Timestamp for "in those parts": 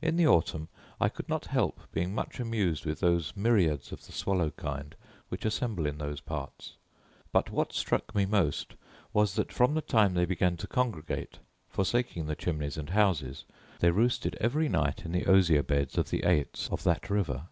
5.84-6.76